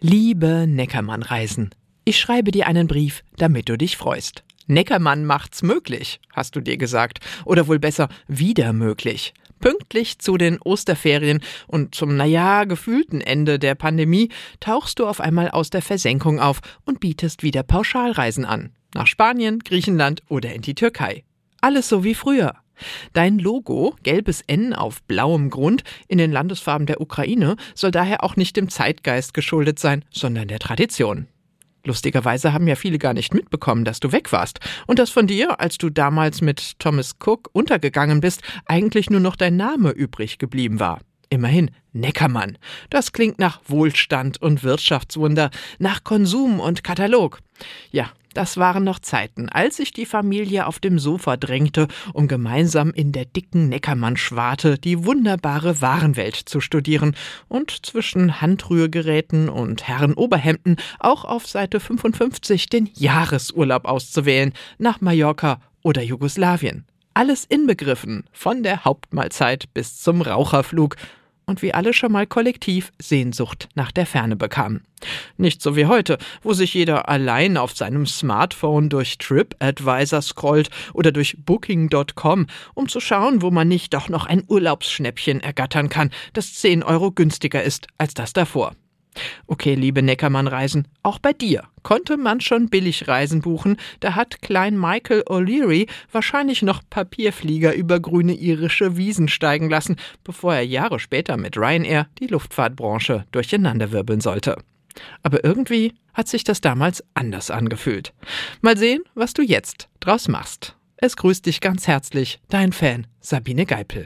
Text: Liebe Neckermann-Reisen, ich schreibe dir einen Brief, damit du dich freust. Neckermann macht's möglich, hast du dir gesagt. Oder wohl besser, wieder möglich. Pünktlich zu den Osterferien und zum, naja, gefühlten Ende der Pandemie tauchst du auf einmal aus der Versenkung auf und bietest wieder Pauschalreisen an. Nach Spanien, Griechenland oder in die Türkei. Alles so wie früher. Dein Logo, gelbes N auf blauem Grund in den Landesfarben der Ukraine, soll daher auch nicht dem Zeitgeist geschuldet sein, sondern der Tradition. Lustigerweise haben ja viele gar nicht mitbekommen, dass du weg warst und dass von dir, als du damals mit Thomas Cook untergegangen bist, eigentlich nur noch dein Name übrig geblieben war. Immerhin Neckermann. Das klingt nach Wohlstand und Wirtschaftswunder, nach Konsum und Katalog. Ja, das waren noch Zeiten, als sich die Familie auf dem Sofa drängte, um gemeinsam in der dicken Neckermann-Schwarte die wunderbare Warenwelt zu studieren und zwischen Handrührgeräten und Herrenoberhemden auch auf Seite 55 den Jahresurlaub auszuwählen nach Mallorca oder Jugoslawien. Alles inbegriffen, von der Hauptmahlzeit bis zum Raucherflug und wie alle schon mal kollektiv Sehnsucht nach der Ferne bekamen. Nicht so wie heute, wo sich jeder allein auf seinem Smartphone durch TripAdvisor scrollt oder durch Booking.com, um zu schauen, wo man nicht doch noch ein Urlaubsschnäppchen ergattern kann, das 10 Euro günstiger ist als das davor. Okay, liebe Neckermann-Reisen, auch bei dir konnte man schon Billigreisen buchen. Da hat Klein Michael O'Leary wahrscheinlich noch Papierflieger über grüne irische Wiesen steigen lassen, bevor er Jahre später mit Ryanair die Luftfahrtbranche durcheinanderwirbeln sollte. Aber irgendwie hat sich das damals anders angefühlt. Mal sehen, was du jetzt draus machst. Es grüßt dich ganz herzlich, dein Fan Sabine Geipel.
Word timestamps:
Liebe 0.00 0.68
Neckermann-Reisen, 0.68 1.70
ich 2.04 2.20
schreibe 2.20 2.52
dir 2.52 2.68
einen 2.68 2.86
Brief, 2.86 3.24
damit 3.36 3.68
du 3.68 3.76
dich 3.76 3.96
freust. 3.96 4.44
Neckermann 4.68 5.24
macht's 5.24 5.64
möglich, 5.64 6.20
hast 6.32 6.54
du 6.54 6.60
dir 6.60 6.76
gesagt. 6.76 7.18
Oder 7.44 7.66
wohl 7.66 7.80
besser, 7.80 8.08
wieder 8.28 8.72
möglich. 8.72 9.34
Pünktlich 9.58 10.20
zu 10.20 10.36
den 10.36 10.60
Osterferien 10.62 11.40
und 11.66 11.96
zum, 11.96 12.16
naja, 12.16 12.62
gefühlten 12.62 13.20
Ende 13.20 13.58
der 13.58 13.74
Pandemie 13.74 14.28
tauchst 14.60 15.00
du 15.00 15.06
auf 15.08 15.20
einmal 15.20 15.50
aus 15.50 15.68
der 15.68 15.82
Versenkung 15.82 16.38
auf 16.38 16.60
und 16.84 17.00
bietest 17.00 17.42
wieder 17.42 17.64
Pauschalreisen 17.64 18.44
an. 18.44 18.70
Nach 18.94 19.08
Spanien, 19.08 19.58
Griechenland 19.58 20.22
oder 20.28 20.54
in 20.54 20.62
die 20.62 20.76
Türkei. 20.76 21.24
Alles 21.60 21.88
so 21.88 22.04
wie 22.04 22.14
früher. 22.14 22.54
Dein 23.12 23.38
Logo, 23.38 23.96
gelbes 24.02 24.42
N 24.46 24.74
auf 24.74 25.02
blauem 25.02 25.50
Grund 25.50 25.84
in 26.08 26.18
den 26.18 26.32
Landesfarben 26.32 26.86
der 26.86 27.00
Ukraine, 27.00 27.56
soll 27.74 27.90
daher 27.90 28.24
auch 28.24 28.36
nicht 28.36 28.56
dem 28.56 28.68
Zeitgeist 28.68 29.34
geschuldet 29.34 29.78
sein, 29.78 30.04
sondern 30.10 30.48
der 30.48 30.58
Tradition. 30.58 31.28
Lustigerweise 31.84 32.52
haben 32.52 32.66
ja 32.66 32.74
viele 32.74 32.98
gar 32.98 33.14
nicht 33.14 33.32
mitbekommen, 33.32 33.84
dass 33.84 34.00
du 34.00 34.12
weg 34.12 34.32
warst 34.32 34.60
und 34.86 34.98
dass 34.98 35.10
von 35.10 35.26
dir, 35.26 35.60
als 35.60 35.78
du 35.78 35.90
damals 35.90 36.40
mit 36.40 36.78
Thomas 36.78 37.16
Cook 37.24 37.48
untergegangen 37.52 38.20
bist, 38.20 38.42
eigentlich 38.66 39.10
nur 39.10 39.20
noch 39.20 39.36
dein 39.36 39.56
Name 39.56 39.90
übrig 39.90 40.38
geblieben 40.38 40.80
war. 40.80 41.00
Immerhin 41.30 41.70
Neckermann. 41.92 42.58
Das 42.90 43.12
klingt 43.12 43.38
nach 43.38 43.60
Wohlstand 43.66 44.40
und 44.40 44.62
Wirtschaftswunder, 44.62 45.50
nach 45.78 46.04
Konsum 46.04 46.60
und 46.60 46.84
Katalog. 46.84 47.40
Ja, 47.90 48.10
das 48.38 48.56
waren 48.56 48.84
noch 48.84 49.00
Zeiten, 49.00 49.48
als 49.48 49.78
sich 49.78 49.92
die 49.92 50.06
Familie 50.06 50.68
auf 50.68 50.78
dem 50.78 51.00
Sofa 51.00 51.36
drängte, 51.36 51.88
um 52.12 52.28
gemeinsam 52.28 52.92
in 52.92 53.10
der 53.10 53.24
dicken 53.24 53.68
Neckermann-Schwarte 53.68 54.78
die 54.78 55.04
wunderbare 55.04 55.80
Warenwelt 55.80 56.36
zu 56.36 56.60
studieren 56.60 57.16
und 57.48 57.84
zwischen 57.84 58.40
Handrührgeräten 58.40 59.48
und 59.48 59.88
Herrenoberhemden 59.88 60.76
auch 61.00 61.24
auf 61.24 61.48
Seite 61.48 61.80
55 61.80 62.68
den 62.68 62.88
Jahresurlaub 62.94 63.86
auszuwählen 63.86 64.52
nach 64.78 65.00
Mallorca 65.00 65.60
oder 65.82 66.02
Jugoslawien. 66.02 66.86
Alles 67.14 67.44
inbegriffen, 67.44 68.22
von 68.30 68.62
der 68.62 68.84
Hauptmahlzeit 68.84 69.74
bis 69.74 70.00
zum 70.00 70.22
Raucherflug 70.22 70.94
und 71.48 71.62
wie 71.62 71.74
alle 71.74 71.94
schon 71.94 72.12
mal 72.12 72.26
kollektiv 72.26 72.92
Sehnsucht 73.00 73.68
nach 73.74 73.90
der 73.90 74.06
Ferne 74.06 74.36
bekamen. 74.36 74.82
Nicht 75.36 75.62
so 75.62 75.76
wie 75.76 75.86
heute, 75.86 76.18
wo 76.42 76.52
sich 76.52 76.74
jeder 76.74 77.08
allein 77.08 77.56
auf 77.56 77.74
seinem 77.74 78.06
Smartphone 78.06 78.90
durch 78.90 79.16
TripAdvisor 79.18 80.22
scrollt 80.22 80.70
oder 80.92 81.10
durch 81.10 81.36
Booking.com, 81.38 82.46
um 82.74 82.88
zu 82.88 83.00
schauen, 83.00 83.40
wo 83.40 83.50
man 83.50 83.66
nicht 83.66 83.94
doch 83.94 84.08
noch 84.08 84.26
ein 84.26 84.44
Urlaubsschnäppchen 84.46 85.40
ergattern 85.40 85.88
kann, 85.88 86.10
das 86.34 86.54
10 86.54 86.82
Euro 86.82 87.12
günstiger 87.12 87.62
ist 87.62 87.86
als 87.96 88.12
das 88.14 88.32
davor. 88.32 88.74
Okay, 89.46 89.74
liebe 89.74 90.02
Neckermann-Reisen, 90.02 90.86
auch 91.02 91.18
bei 91.18 91.32
dir 91.32 91.64
konnte 91.82 92.16
man 92.16 92.40
schon 92.40 92.68
Billigreisen 92.68 93.40
buchen. 93.40 93.76
Da 94.00 94.14
hat 94.14 94.42
Klein 94.42 94.78
Michael 94.78 95.22
O'Leary 95.22 95.88
wahrscheinlich 96.12 96.62
noch 96.62 96.82
Papierflieger 96.88 97.74
über 97.74 97.98
grüne 97.98 98.34
irische 98.34 98.96
Wiesen 98.96 99.28
steigen 99.28 99.70
lassen, 99.70 99.96
bevor 100.22 100.54
er 100.54 100.66
Jahre 100.66 101.00
später 101.00 101.36
mit 101.36 101.56
Ryanair 101.56 102.08
die 102.18 102.26
Luftfahrtbranche 102.26 103.24
durcheinanderwirbeln 103.32 104.20
sollte. 104.20 104.56
Aber 105.22 105.44
irgendwie 105.44 105.94
hat 106.12 106.28
sich 106.28 106.44
das 106.44 106.60
damals 106.60 107.02
anders 107.14 107.50
angefühlt. 107.50 108.12
Mal 108.60 108.76
sehen, 108.76 109.02
was 109.14 109.32
du 109.32 109.42
jetzt 109.42 109.88
draus 110.00 110.28
machst. 110.28 110.76
Es 110.96 111.16
grüßt 111.16 111.46
dich 111.46 111.60
ganz 111.60 111.86
herzlich, 111.86 112.40
dein 112.48 112.72
Fan 112.72 113.06
Sabine 113.20 113.66
Geipel. 113.66 113.96